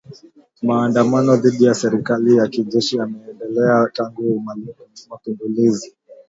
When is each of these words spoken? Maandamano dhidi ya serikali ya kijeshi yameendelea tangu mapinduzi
Maandamano 0.63 1.35
dhidi 1.37 1.63
ya 1.65 1.73
serikali 1.73 2.35
ya 2.37 2.47
kijeshi 2.47 2.97
yameendelea 2.97 3.89
tangu 3.93 4.43
mapinduzi 5.09 5.95